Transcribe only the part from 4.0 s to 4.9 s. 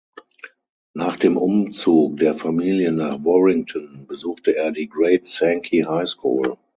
besuchte er die